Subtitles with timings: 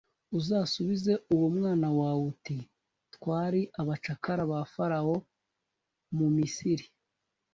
[0.37, 2.57] uzasubize uwo mwana wawe uti
[3.15, 5.15] «twari abacakara ba farawo
[6.17, 6.85] mu misiri